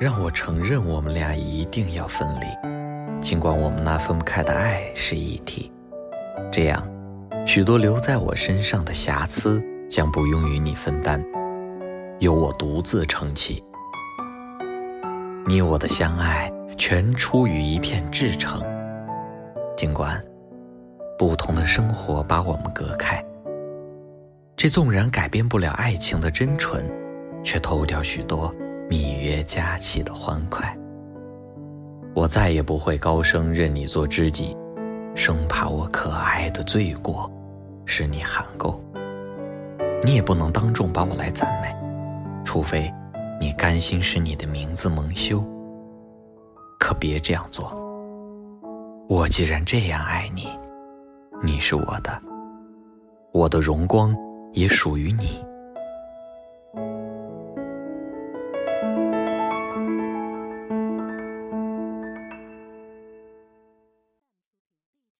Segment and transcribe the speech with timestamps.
[0.00, 5.72] 让我承认，我们俩一定要分离，尽管我们那分不开的爱是一体。
[6.52, 6.86] 这样，
[7.44, 9.60] 许多留在我身上的瑕疵
[9.90, 11.20] 将不用与你分担，
[12.20, 13.62] 由我独自撑起。
[15.44, 18.62] 你我的相爱全出于一片至诚，
[19.76, 20.24] 尽管
[21.18, 23.20] 不同的生活把我们隔开，
[24.58, 26.84] 这纵然改变不了爱情的真纯，
[27.44, 28.52] 却偷掉许多。
[28.90, 30.76] 蜜月佳期的欢快，
[32.12, 34.56] 我再也不会高声任你做知己，
[35.14, 37.30] 生怕我可爱的罪过
[37.86, 38.76] 使你含垢。
[40.02, 41.72] 你也不能当众把我来赞美，
[42.44, 42.92] 除非
[43.40, 45.40] 你甘心使你的名字蒙羞。
[46.80, 47.70] 可别这样做。
[49.08, 50.48] 我既然这样爱你，
[51.42, 52.20] 你是我的，
[53.32, 54.16] 我的荣光
[54.52, 55.47] 也属于你。